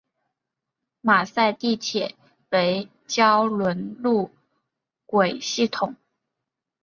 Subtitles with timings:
[1.01, 2.15] 马赛地铁
[2.49, 4.31] 为胶轮路
[5.05, 5.95] 轨系统。